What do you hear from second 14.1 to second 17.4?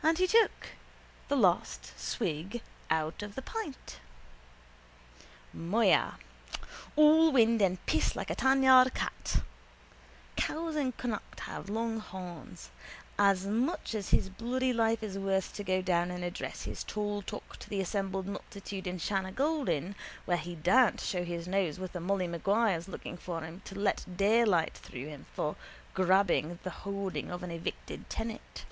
his bloody life is worth to go down and address his tall